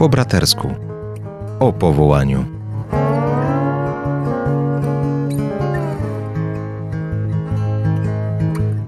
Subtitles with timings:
[0.00, 0.68] Po bratersku.
[1.58, 2.44] O powołaniu.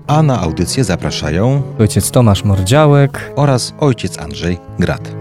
[0.06, 5.14] A na audycję zapraszają ojciec Tomasz Mordziałek oraz ojciec Andrzej Grat.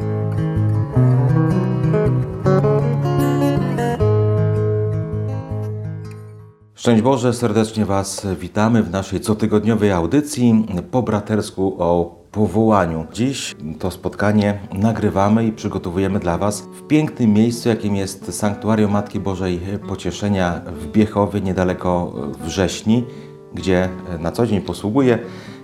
[6.75, 13.05] Szczęść Boże, serdecznie Was witamy w naszej cotygodniowej audycji po bratersku o powołaniu.
[13.13, 19.19] Dziś to spotkanie nagrywamy i przygotowujemy dla Was w pięknym miejscu, jakim jest Sanktuarium Matki
[19.19, 23.05] Bożej Pocieszenia w Biechowie, niedaleko Wrześni,
[23.53, 25.19] gdzie na co dzień posługuję.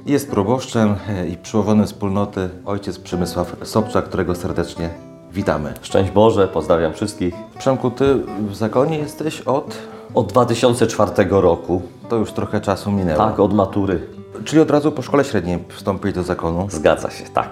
[0.06, 0.96] Jest proboszczem
[1.34, 4.90] i przełożonym wspólnoty ojciec Przemysław Sobczak, którego serdecznie
[5.34, 5.74] witamy.
[5.82, 7.34] Szczęść Boże, pozdrawiam wszystkich.
[7.58, 8.16] Przemku, Ty
[8.50, 9.78] w zakonie jesteś od...
[10.14, 13.18] Od 2004 roku, To już trochę czasu minęło.
[13.18, 14.17] tak, od matury.
[14.46, 16.68] Czyli od razu po szkole średniej wstąpiłeś do zakonu.
[16.70, 17.50] Zgadza się, tak.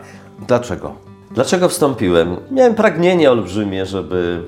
[0.48, 0.94] Dlaczego?
[1.32, 2.36] Dlaczego wstąpiłem?
[2.52, 4.44] Miałem pragnienie olbrzymie, żeby,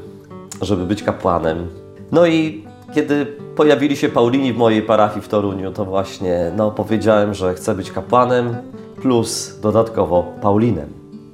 [0.62, 1.68] żeby być kapłanem.
[2.12, 7.34] No i kiedy pojawili się Paulini w mojej parafii w Toruniu, to właśnie no, powiedziałem,
[7.34, 8.56] że chcę być kapłanem,
[9.02, 10.90] plus dodatkowo Paulinem.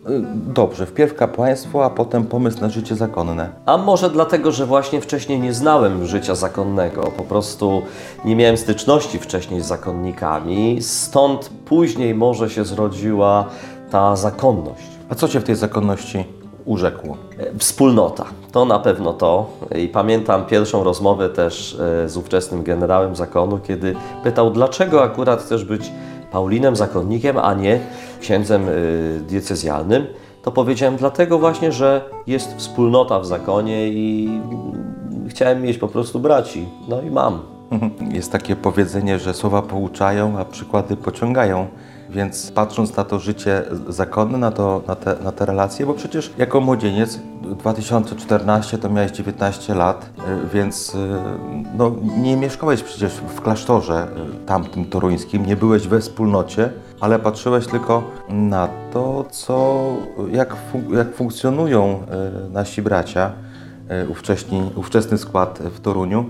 [0.10, 0.22] Y,
[0.54, 3.50] Dobrze, wpierw kapłaństwo, a potem pomysł na życie zakonne.
[3.66, 7.82] A może dlatego, że właśnie wcześniej nie znałem życia zakonnego, po prostu
[8.26, 13.46] nie miałem styczności wcześniej z zakonnikami, stąd później może się zrodziła
[13.92, 14.88] ta zakonność.
[15.10, 16.26] A co Cię w tej zakonności
[16.66, 17.18] urzekło?
[17.40, 19.50] E, Wspólnota, to na pewno to.
[19.76, 25.66] I pamiętam pierwszą rozmowę też e, z ówczesnym generałem zakonu, kiedy pytał, dlaczego akurat chcesz
[25.66, 25.92] być
[26.34, 27.80] Paulinem, zakonnikiem, a nie
[28.22, 28.72] księdzem e,
[29.20, 30.06] diecezjalnym.
[30.44, 34.30] To powiedziałem dlatego właśnie, że jest wspólnota w zakonie i
[35.28, 36.66] chciałem mieć po prostu braci.
[36.88, 37.40] No i mam.
[38.18, 41.68] Jest takie powiedzenie, że słowa pouczają, a przykłady pociągają.
[42.14, 46.32] Więc patrząc na to życie zakonne, na, to, na, te, na te relacje, bo przecież
[46.38, 50.10] jako młodzieniec 2014 to miałeś 19 lat,
[50.46, 50.98] y, więc y,
[51.78, 54.08] no, nie mieszkałeś przecież w klasztorze
[54.44, 56.70] y, tamtym toruńskim, nie byłeś we wspólnocie,
[57.00, 59.84] ale patrzyłeś tylko na to, co,
[60.32, 62.04] jak, fun- jak funkcjonują
[62.52, 63.32] nasi bracia,
[64.10, 66.26] ówcześni, ówczesny skład w Toruniu,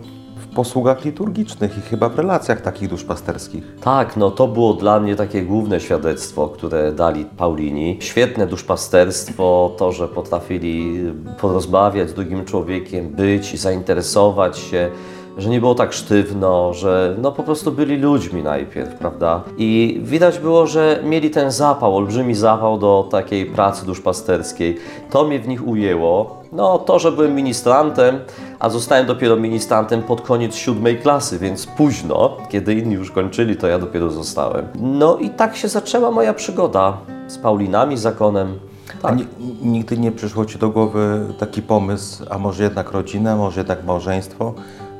[0.54, 3.64] posługach liturgicznych i chyba w relacjach takich duszpasterskich.
[3.82, 7.98] Tak, no to było dla mnie takie główne świadectwo, które dali Paulini.
[8.02, 11.04] Świetne duszpasterstwo, to, że potrafili
[11.42, 14.90] porozmawiać z drugim człowiekiem, być, zainteresować się,
[15.38, 19.42] że nie było tak sztywno, że no po prostu byli ludźmi najpierw, prawda?
[19.58, 24.78] I widać było, że mieli ten zapał, olbrzymi zapał do takiej pracy duszpasterskiej.
[25.10, 26.44] To mnie w nich ujęło.
[26.52, 28.20] No to, że byłem ministrantem,
[28.60, 33.68] a zostałem dopiero ministrantem pod koniec siódmej klasy, więc późno, kiedy inni już kończyli, to
[33.68, 34.68] ja dopiero zostałem.
[34.76, 38.60] No i tak się zaczęła moja przygoda z Paulinami, zakonem.
[39.04, 39.28] A ni-
[39.62, 44.54] nigdy nie przyszło Ci do głowy taki pomysł, a może jednak rodzina, może jednak małżeństwo,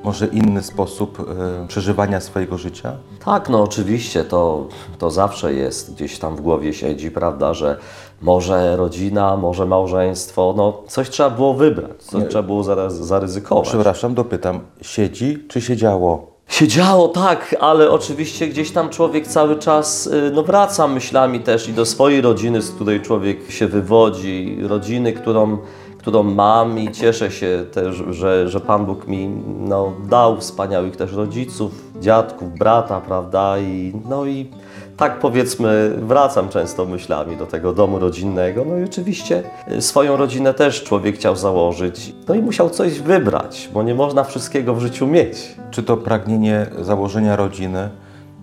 [0.04, 2.96] może inny sposób e, przeżywania swojego życia?
[3.26, 7.78] Tak, no oczywiście, to, to zawsze jest, gdzieś tam w głowie siedzi, prawda, że
[8.22, 13.68] może rodzina, może małżeństwo, no coś trzeba było wybrać, coś trzeba było zaraz zaryzykować.
[13.68, 16.33] Przepraszam, dopytam, siedzi czy siedziało?
[16.54, 21.74] Siedziało tak, ale oczywiście gdzieś tam człowiek cały czas y, no, wraca myślami też i
[21.74, 25.58] do swojej rodziny, z której człowiek się wywodzi, rodziny, którą,
[25.98, 29.28] którą mam i cieszę się też, że, że Pan Bóg mi
[29.60, 33.60] no, dał wspaniałych też rodziców, dziadków, brata, prawda?
[33.60, 34.52] I, no i
[34.98, 38.66] tak powiedzmy wracam często myślami do tego domu rodzinnego.
[38.66, 42.14] No i oczywiście y, swoją rodzinę też człowiek chciał założyć.
[42.28, 45.56] No i musiał coś wybrać, bo nie można wszystkiego w życiu mieć.
[45.72, 47.90] Czy to pragnienie założenia rodziny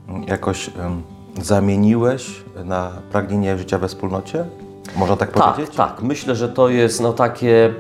[0.08, 0.70] mm, jakoś
[1.42, 2.26] zamieniłeś
[2.64, 4.44] na pragnienie życia we wspólnocie?
[4.96, 5.76] Można tak Tak, powiedzieć?
[5.76, 6.02] tak.
[6.02, 7.74] Myślę, że to jest no takie,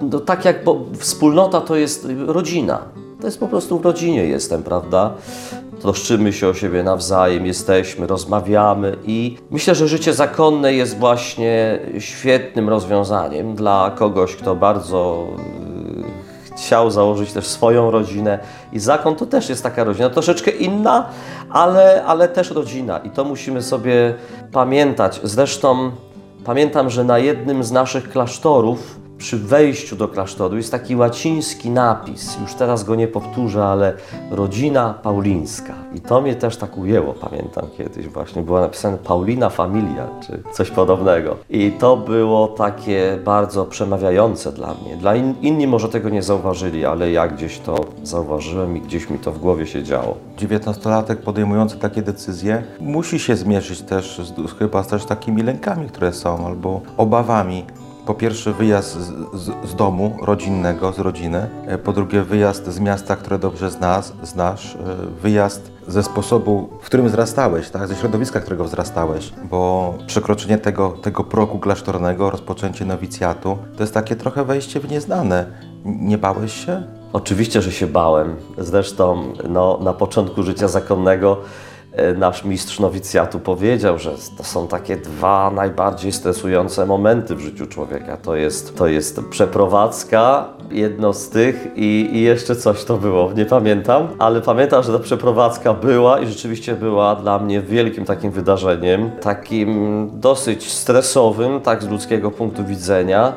[0.00, 2.78] no tak jak, bo wspólnota to jest rodzina.
[3.20, 5.12] To jest po prostu w rodzinie jestem, prawda?
[5.84, 12.68] Troszczymy się o siebie nawzajem, jesteśmy, rozmawiamy i myślę, że życie zakonne jest właśnie świetnym
[12.68, 15.26] rozwiązaniem dla kogoś, kto bardzo
[16.50, 18.38] y, chciał założyć też swoją rodzinę
[18.72, 21.08] i zakon to też jest taka rodzina, troszeczkę inna,
[21.50, 24.14] ale, ale też rodzina i to musimy sobie
[24.52, 25.20] pamiętać.
[25.22, 25.90] Zresztą
[26.44, 32.38] pamiętam, że na jednym z naszych klasztorów przy wejściu do klasztoru jest taki łaciński napis,
[32.40, 33.92] już teraz go nie powtórzę, ale
[34.30, 35.74] rodzina paulińska.
[35.94, 40.70] I to mnie też tak ujęło, pamiętam kiedyś właśnie, było napisane Paulina Familia, czy coś
[40.70, 41.36] podobnego.
[41.50, 44.96] I to było takie bardzo przemawiające dla mnie.
[44.96, 49.18] Dla in, inni może tego nie zauważyli, ale ja gdzieś to zauważyłem i gdzieś mi
[49.18, 50.16] to w głowie się działo.
[50.36, 56.46] Dziewiętnastolatek podejmujący takie decyzje musi się zmierzyć też z, chyba też takimi lękami, które są,
[56.46, 57.64] albo obawami.
[58.06, 61.48] Po pierwsze wyjazd z, z, z domu rodzinnego, z rodziny.
[61.66, 64.74] E, Po drugie wyjazd z miasta, które dobrze znasz, znasz.
[64.74, 64.78] E,
[65.22, 67.88] wyjazd ze sposobu, w którym wzrastałeś, tak?
[67.88, 69.32] ze środowiska, którego wzrastałeś.
[69.50, 75.46] Bo przekroczenie tego, tego progu klasztornego, rozpoczęcie nowicjatu, to jest takie trochę wejście w nieznane.
[75.84, 76.82] Nie bałeś się?
[77.12, 78.36] Oczywiście, że się bałem.
[78.58, 81.36] Zresztą no, na początku życia zakonnego
[82.16, 88.16] nasz mistrz nowicjatu powiedział, że to są takie dwa najbardziej stresujące momenty w życiu człowieka.
[88.16, 93.46] To jest, to jest przeprowadzka, jedno z tych i, i jeszcze coś to było, nie
[93.46, 99.10] pamiętam, ale pamiętam, że ta przeprowadzka była i rzeczywiście była dla mnie wielkim takim wydarzeniem,
[99.10, 103.32] takim dosyć stresowym, tak z ludzkiego punktu widzenia.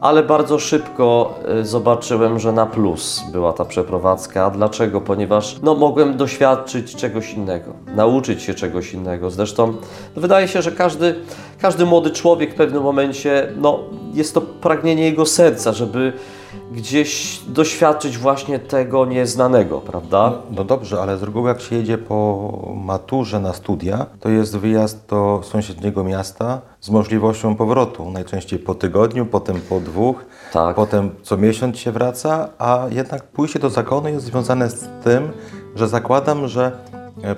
[0.00, 4.50] Ale bardzo szybko y, zobaczyłem, że na plus była ta przeprowadzka.
[4.50, 5.00] Dlaczego?
[5.00, 9.30] Ponieważ no, mogłem doświadczyć czegoś innego, nauczyć się czegoś innego.
[9.30, 9.66] Zresztą
[10.16, 11.14] no, wydaje się, że każdy,
[11.60, 13.78] każdy młody człowiek w pewnym momencie, no,
[14.14, 16.12] jest to pragnienie jego serca, żeby
[16.72, 20.32] gdzieś doświadczyć właśnie tego nieznanego, prawda?
[20.50, 25.08] No dobrze, ale z reguły jak się jedzie po maturze na studia, to jest wyjazd
[25.08, 28.10] do sąsiedniego miasta z możliwością powrotu.
[28.10, 30.76] Najczęściej po tygodniu, potem po dwóch, Tak.
[30.76, 35.28] potem co miesiąc się wraca, a jednak pójście do zakonu jest związane z tym,
[35.76, 36.72] że zakładam, że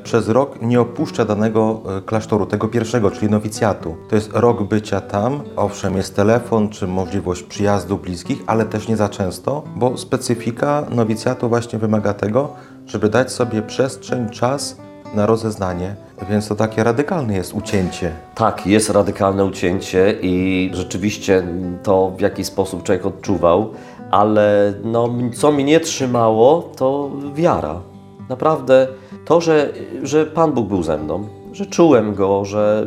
[0.02, 3.96] przez rok nie opuszcza danego e, klasztoru, tego pierwszego, czyli nowicjatu.
[4.08, 5.43] To jest rok bycia tam.
[5.56, 11.49] Owszem, jest telefon czy możliwość przyjazdu bliskich, ale też nie za często, bo specyfika nowicjatu
[11.49, 12.49] właśnie wymaga tego,
[12.87, 14.76] żeby dać sobie przestrzeń, czas
[15.14, 15.96] na rozeznanie,
[16.31, 18.12] więc to takie radykalne jest ucięcie.
[18.35, 21.43] Tak, jest radykalne ucięcie i rzeczywiście
[21.82, 23.70] to w jaki sposób człowiek odczuwał,
[24.11, 27.92] ale no, co mnie trzymało, to wiara.
[28.29, 28.89] Naprawdę
[29.25, 29.73] to, że,
[30.03, 32.87] że Pan Bóg był ze mną, że czułem Go, że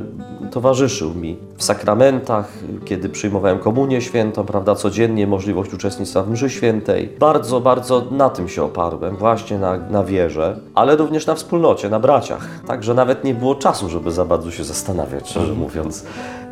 [0.52, 2.54] towarzyszył mi w sakramentach,
[2.86, 7.10] kiedy przyjmowałem komunię świętą, prawda, codziennie możliwość uczestnictwa w mszy świętej.
[7.20, 12.00] Bardzo, bardzo na tym się oparłem, właśnie na, na wierze, ale również na wspólnocie, na
[12.00, 12.48] braciach.
[12.68, 16.06] Także nawet nie było czasu, żeby za bardzo się zastanawiać, szczerze mówiąc,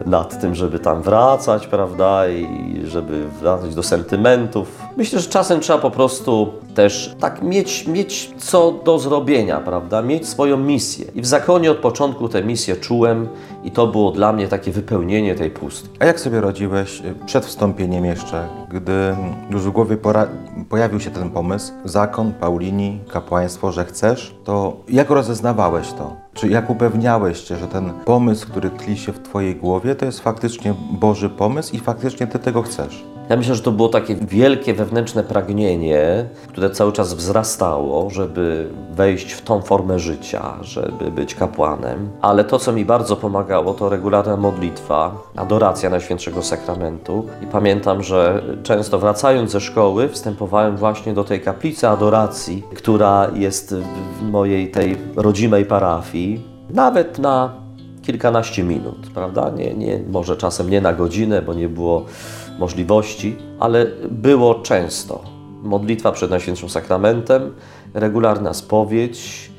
[0.05, 4.79] nad tym, żeby tam wracać, prawda, i żeby wracać do sentymentów.
[4.97, 10.27] Myślę, że czasem trzeba po prostu też tak mieć, mieć co do zrobienia, prawda, mieć
[10.27, 11.05] swoją misję.
[11.15, 13.27] I w zakonie od początku tę misję czułem
[13.63, 15.97] i to było dla mnie takie wypełnienie tej pustki.
[15.99, 19.15] A jak sobie radziłeś y, przed wstąpieniem jeszcze, gdy
[19.49, 19.97] już w głowie
[20.69, 26.15] pojawił się ten pomysł, zakon, Paulini, kapłaństwo, że chcesz, to jak rozeznawałeś to?
[26.33, 30.19] Czy jak upewniałeś się, że ten pomysł, który tli się w Twojej głowie, to jest
[30.19, 33.12] faktycznie Boży pomysł i faktycznie Ty tego chcesz?
[33.29, 39.31] Ja myślę, że to było takie wielkie wewnętrzne pragnienie, które cały czas wzrastało, żeby wejść
[39.31, 42.09] w tą formę życia, żeby być kapłanem.
[42.21, 47.25] Ale to, co mi bardzo pomagało, to regularna modlitwa, adoracja Najświętszego Sakramentu.
[47.43, 53.75] I pamiętam, że często wracając ze szkoły, wstępowałem właśnie do tej kaplicy adoracji, która jest
[54.19, 57.53] w mojej tej rodzimej parafii, nawet na
[58.01, 59.49] kilkanaście minut, prawda?
[59.49, 62.05] Nie, nie, może czasem nie na godzinę, bo nie było
[62.59, 65.23] możliwości, ale było często.
[65.63, 67.53] Modlitwa przed Najświętszym Sakramentem,
[67.93, 69.51] regularna spowiedź,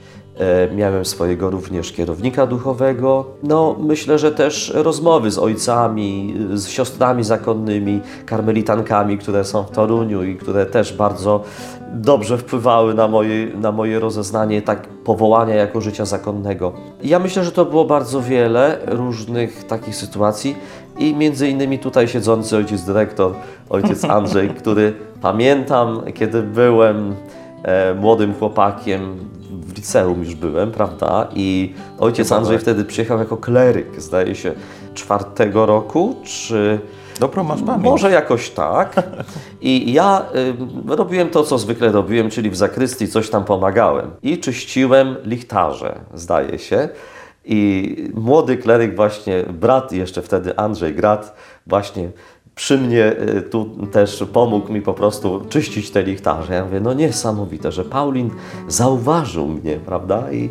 [0.76, 3.24] miałem swojego również kierownika duchowego.
[3.42, 10.24] No, myślę, że też rozmowy z ojcami, z siostrami zakonnymi, karmelitankami, które są w Toruniu
[10.24, 11.42] i które też bardzo
[11.94, 16.72] dobrze wpływały na moje, na moje rozeznanie tak powołania jako życia zakonnego.
[17.02, 20.56] Ja myślę, że to było bardzo wiele różnych takich sytuacji
[20.98, 23.32] i między innymi tutaj siedzący ojciec dyrektor,
[23.70, 27.14] ojciec Andrzej, który pamiętam, kiedy byłem
[27.62, 29.16] e, młodym chłopakiem,
[29.74, 31.28] w liceum już byłem, prawda?
[31.34, 34.52] I ojciec Andrzej wtedy przyjechał jako kleryk, zdaje się,
[34.94, 36.78] czwartego roku, czy
[37.20, 37.84] Dobro masz pamięć.
[37.84, 38.94] może jakoś tak.
[39.60, 40.22] I ja
[40.90, 44.10] y, robiłem to, co zwykle robiłem, czyli w zakrystii coś tam pomagałem.
[44.22, 46.88] I czyściłem lichtarze, zdaje się.
[47.44, 51.34] I młody kleryk właśnie, brat jeszcze wtedy Andrzej Grat,
[51.66, 52.10] właśnie
[52.54, 56.54] przy mnie y, tu też pomógł mi po prostu czyścić te lichtarze.
[56.54, 58.30] Ja mówię, no niesamowite, że Paulin
[58.68, 60.32] zauważył mnie, prawda?
[60.32, 60.50] I,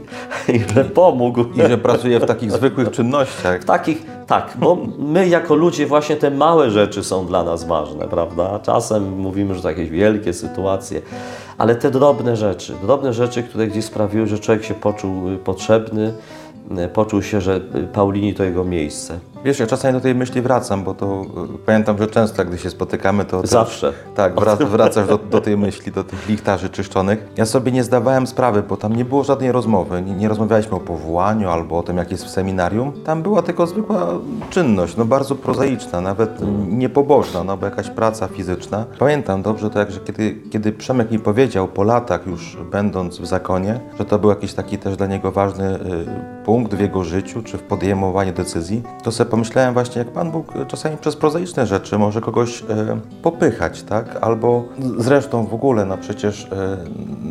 [0.54, 1.46] i że pomógł.
[1.56, 3.62] I że pracuje w takich zwykłych czynnościach.
[3.62, 8.08] W takich, tak, bo my jako ludzie właśnie te małe rzeczy są dla nas ważne,
[8.08, 8.60] prawda?
[8.60, 11.02] Czasem mówimy, że to jakieś wielkie sytuacje,
[11.58, 16.14] ale te drobne rzeczy, drobne rzeczy, które gdzieś sprawiły, że człowiek się poczuł y, potrzebny,
[16.86, 17.62] y, poczuł się, że
[17.94, 19.20] Paulini to jego miejsce.
[19.44, 21.22] Wiesz, ja czasami do tej myśli wracam, bo to
[21.56, 23.48] y, pamiętam, że często, gdy się spotykamy, to...
[23.48, 23.94] Zawsze.
[24.16, 27.28] Tak, wrac, wracasz do, do tej myśli, do tych lichtarzy czyszczonych.
[27.38, 30.02] Ja sobie nie zdawałem sprawy, bo tam nie było żadnej rozmowy.
[30.02, 32.92] Nie, nie rozmawialiśmy o powołaniu albo o tym, jak jest w seminarium.
[33.06, 34.08] Tam była tylko zwykła
[34.50, 36.30] czynność, no bardzo prozaiczna, nawet
[36.70, 38.86] niepobożna, no bo jakaś praca fizyczna.
[39.00, 43.26] Pamiętam dobrze to, jak, że kiedy, kiedy Przemek mi powiedział po latach już będąc w
[43.26, 45.80] zakonie, że to był jakiś taki też dla niego ważny y,
[46.46, 50.56] punkt w jego życiu, czy w podejmowaniu decyzji, to sobie pomyślałem właśnie, jak Pan Bóg
[50.56, 52.66] y, czasami przez prozaiczne rzeczy może kogoś y,
[53.22, 54.18] popychać, tak?
[54.22, 54.64] Albo
[54.98, 56.50] zresztą w ogóle, no przecież y,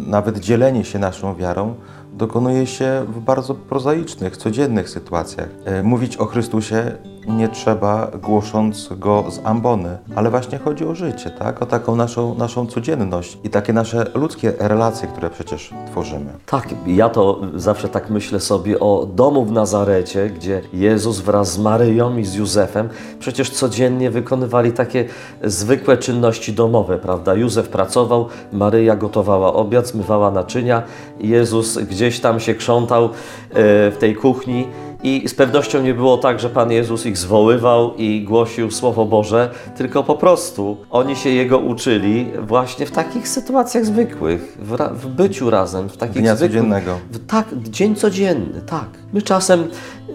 [0.07, 1.75] nawet dzielenie się naszą wiarą
[2.13, 5.49] dokonuje się w bardzo prozaicznych, codziennych sytuacjach.
[5.65, 6.93] E, Mówić o Chrystusie
[7.27, 11.63] nie trzeba głosząc go z ambony, ale właśnie chodzi o życie, tak?
[11.63, 16.31] O taką naszą, naszą codzienność i takie nasze ludzkie relacje, które przecież tworzymy.
[16.47, 21.59] Tak, ja to zawsze tak myślę sobie o domu w Nazarecie, gdzie Jezus wraz z
[21.59, 22.89] Maryją i z Józefem
[23.19, 25.05] przecież codziennie wykonywali takie
[25.45, 27.35] zwykłe czynności domowe, prawda?
[27.35, 30.83] Józef pracował, Maryja gotowała obiad, zmywała naczynia,
[31.21, 33.11] Jezus gdzieś tam się krzątał e,
[33.91, 34.67] w tej kuchni.
[35.05, 39.51] I z pewnością nie było tak, że Pan Jezus ich zwoływał i głosił Słowo Boże,
[39.77, 45.07] tylko po prostu oni się Jego uczyli właśnie w takich sytuacjach zwykłych, w, ra- w
[45.07, 46.99] byciu razem, w takich Dnia zwykłych, codziennego.
[47.11, 48.87] w- Tak, dzień codzienny, tak.
[49.13, 49.65] My czasem,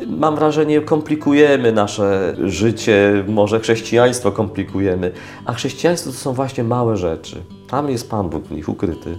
[0.08, 5.12] mam wrażenie, komplikujemy nasze życie, może chrześcijaństwo komplikujemy,
[5.46, 7.36] a chrześcijaństwo to są właśnie małe rzeczy.
[7.70, 9.18] Tam jest Pan Bóg w nich ukryty.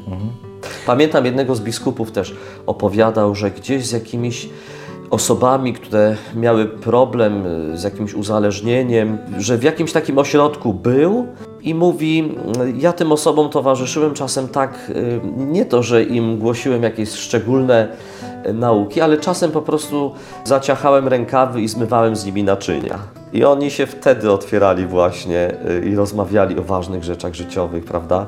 [0.87, 2.35] Pamiętam jednego z biskupów też
[2.67, 4.49] opowiadał, że gdzieś z jakimiś
[5.11, 11.27] osobami, które miały problem y, z jakimś uzależnieniem, że w jakimś takim ośrodku był
[11.61, 16.83] i mówi, y, ja tym osobom towarzyszyłem czasem tak, y, nie to, że im głosiłem
[16.83, 17.89] jakieś szczególne
[18.47, 20.13] y, nauki, ale czasem po prostu
[20.45, 22.99] zaciachałem rękawy i zmywałem z nimi naczynia.
[23.33, 28.27] I oni się wtedy otwierali właśnie i rozmawiali o ważnych rzeczach życiowych, prawda?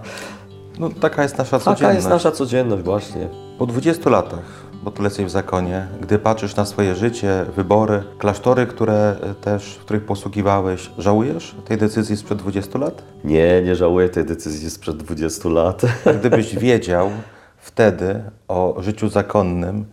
[0.78, 1.80] No taka jest nasza codzienność.
[1.80, 3.28] Taka jest nasza codzienność właśnie.
[3.58, 8.66] Po 20 latach, bo tyle jesteś w zakonie, gdy patrzysz na swoje życie, wybory, klasztory,
[8.66, 13.02] które e, też, w których posługiwałeś, żałujesz tej decyzji sprzed 20 lat?
[13.24, 15.82] Nie, nie żałuję tej decyzji sprzed 20 lat.
[16.20, 17.10] Gdybyś wiedział
[17.56, 19.84] wtedy o życiu zakonnym,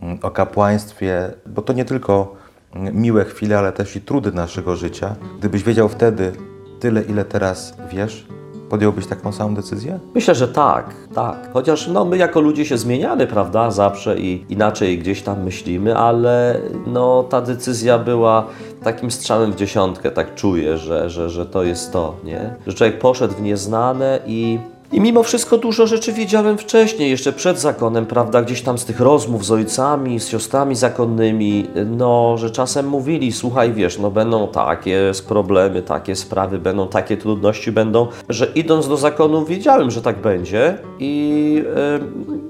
[0.00, 2.34] mm, o kapłaństwie, bo to nie tylko
[2.74, 6.32] mm, miłe chwile, ale też i trudy naszego życia, gdybyś wiedział wtedy
[6.80, 8.26] tyle, ile teraz wiesz,
[8.72, 9.98] podjąłbyś taką samą decyzję?
[10.14, 11.52] Myślę, że tak, tak.
[11.52, 16.60] Chociaż no, my jako ludzie się zmieniamy, prawda, zawsze i inaczej gdzieś tam myślimy, ale
[16.86, 18.46] no, ta decyzja była
[18.82, 22.54] takim strzałem w dziesiątkę, tak czuję, że, że, że to jest to, nie?
[22.66, 24.58] Że człowiek poszedł w nieznane i
[24.92, 29.00] i mimo wszystko dużo rzeczy wiedziałem wcześniej, jeszcze przed zakonem, prawda, gdzieś tam z tych
[29.00, 35.12] rozmów z ojcami, z siostrami zakonnymi, no, że czasem mówili, słuchaj, wiesz, no będą takie
[35.28, 40.78] problemy, takie sprawy, będą takie trudności, będą, że idąc do zakonu wiedziałem, że tak będzie
[40.98, 41.64] i...
[41.76, 42.42] e,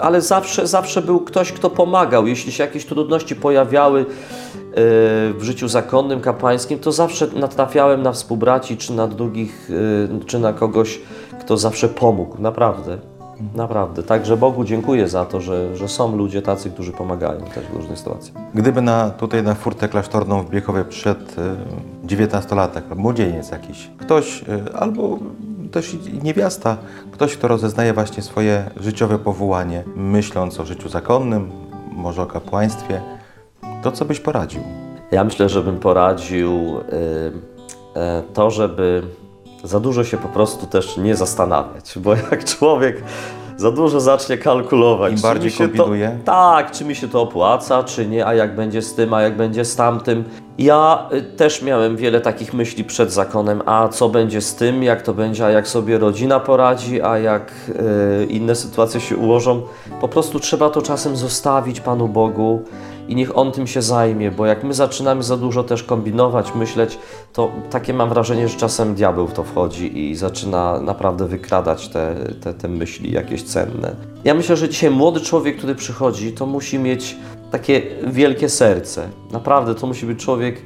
[0.00, 2.26] ale zawsze, zawsze był ktoś, kto pomagał.
[2.26, 4.04] Jeśli się jakieś trudności pojawiały e,
[5.32, 9.70] w życiu zakonnym, kapłańskim, to zawsze natrafiałem na współbraci, czy na drugich,
[10.20, 11.00] e, czy na kogoś,
[11.40, 12.42] kto zawsze pomógł.
[12.42, 12.98] Naprawdę.
[13.54, 14.02] Naprawdę.
[14.02, 17.98] Także Bogu dziękuję za to, że, że są ludzie tacy, którzy pomagają też w różnych
[17.98, 18.36] sytuacjach.
[18.54, 21.24] Gdyby na, tutaj na furtę klasztorną w Biechowie przyszedł
[22.04, 25.18] y, 19-latek, młodzieniec jakiś, ktoś y, albo
[25.72, 26.76] też niewiasta,
[27.12, 31.50] ktoś, kto rozeznaje właśnie swoje życiowe powołanie, myśląc o życiu zakonnym,
[31.92, 33.00] może o kapłaństwie,
[33.82, 34.62] to co byś poradził?
[35.10, 36.82] Ja myślę, że bym poradził y,
[37.96, 39.02] e, to, żeby
[39.64, 43.02] za dużo się po prostu też nie zastanawiać, bo jak człowiek
[43.56, 46.18] za dużo zacznie kalkulować, Im czy bardziej kombinuje?
[46.24, 49.22] To, tak, czy mi się to opłaca, czy nie, a jak będzie z tym, a
[49.22, 50.24] jak będzie z tamtym.
[50.58, 55.02] Ja y, też miałem wiele takich myśli przed zakonem, a co będzie z tym, jak
[55.02, 57.52] to będzie, a jak sobie rodzina poradzi, a jak
[58.22, 59.62] y, inne sytuacje się ułożą.
[60.00, 62.64] Po prostu trzeba to czasem zostawić Panu Bogu
[63.10, 66.98] i niech On tym się zajmie, bo jak my zaczynamy za dużo też kombinować, myśleć,
[67.32, 72.14] to takie mam wrażenie, że czasem diabeł w to wchodzi i zaczyna naprawdę wykradać te,
[72.40, 73.96] te, te myśli jakieś cenne.
[74.24, 77.16] Ja myślę, że dzisiaj młody człowiek, który przychodzi, to musi mieć
[77.50, 79.08] takie wielkie serce.
[79.32, 80.62] Naprawdę, to musi być człowiek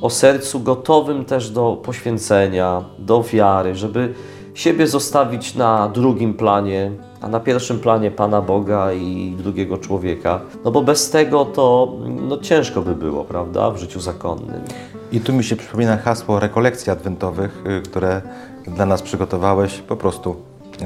[0.00, 4.14] o sercu gotowym też do poświęcenia, do wiary, żeby
[4.54, 10.40] siebie zostawić na drugim planie, a na pierwszym planie Pana Boga i drugiego człowieka.
[10.64, 11.96] No bo bez tego to
[12.28, 14.60] no, ciężko by było, prawda, w życiu zakonnym.
[15.12, 18.22] I tu mi się przypomina hasło rekolekcji adwentowych, y, które
[18.66, 19.78] dla nas przygotowałeś.
[19.78, 20.36] Po prostu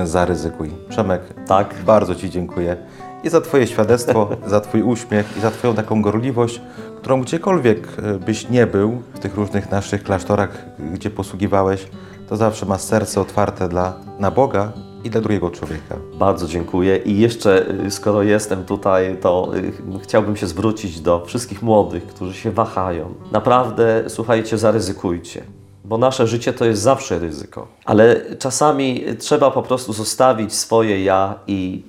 [0.04, 0.70] zaryzykuj.
[0.88, 1.74] Przemek, Tak.
[1.86, 2.76] bardzo Ci dziękuję
[3.24, 6.60] i za Twoje świadectwo, za Twój uśmiech i za Twoją taką gorliwość,
[6.96, 11.86] którą gdziekolwiek e, byś nie był, w tych różnych naszych klasztorach, gdzie posługiwałeś,
[12.28, 14.72] to zawsze masz serce otwarte dla, na Boga
[15.04, 15.96] i dla drugiego człowieka.
[16.18, 21.62] Bardzo dziękuję i jeszcze, y, skoro jestem tutaj, to y, chciałbym się zwrócić do wszystkich
[21.62, 23.14] młodych, którzy się wahają.
[23.32, 25.42] Naprawdę, słuchajcie, zaryzykujcie,
[25.84, 27.68] bo nasze życie to jest zawsze ryzyko.
[27.84, 31.82] Ale czasami trzeba po prostu zostawić swoje ja i,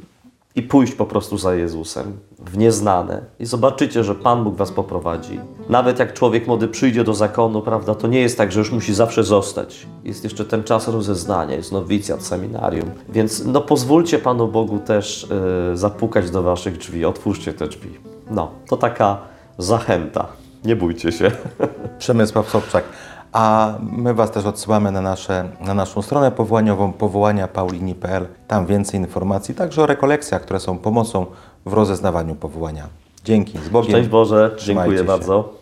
[0.55, 5.39] i pójść po prostu za Jezusem w nieznane i zobaczycie, że Pan Bóg was poprowadzi.
[5.69, 8.93] Nawet jak człowiek młody przyjdzie do zakonu, prawda, to nie jest tak, że już musi
[8.93, 9.87] zawsze zostać.
[10.03, 12.91] Jest jeszcze ten czas rozeznania, jest nowicjat, seminarium.
[13.09, 15.27] Więc no pozwólcie Panu Bogu też
[15.73, 17.89] y, zapukać do waszych drzwi, otwórzcie te drzwi.
[18.31, 19.17] No, to taka
[19.57, 20.27] zachęta.
[20.65, 21.31] Nie bójcie się.
[21.99, 22.83] Przemysław Sobczak.
[23.31, 28.27] A my Was też odsyłamy na, nasze, na naszą stronę powołaniową powołania paulini.pl.
[28.47, 31.25] Tam więcej informacji, także o rekolekcjach, które są pomocą
[31.65, 32.87] w rozeznawaniu powołania.
[33.23, 33.91] Dzięki, z Bogiem.
[33.91, 35.03] Szczęść Boże, Trzymajcie dziękuję się.
[35.03, 35.53] bardzo.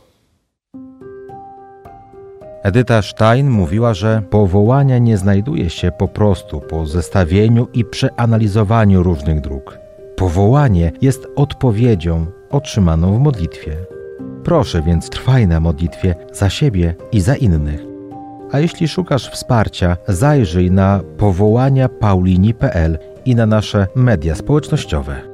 [2.63, 9.41] Edyta Stein mówiła, że powołanie nie znajduje się po prostu po zestawieniu i przeanalizowaniu różnych
[9.41, 9.77] dróg.
[10.15, 13.75] Powołanie jest odpowiedzią otrzymaną w modlitwie.
[14.43, 17.81] Proszę więc trwaj na modlitwie za siebie i za innych.
[18.51, 25.32] A jeśli szukasz wsparcia, zajrzyj na powołania paulini.pl i na nasze media społecznościowe.